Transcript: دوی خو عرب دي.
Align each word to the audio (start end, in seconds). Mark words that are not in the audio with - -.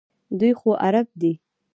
دوی 0.39 0.51
خو 0.59 0.69
عرب 0.85 1.07
دي. 1.21 1.33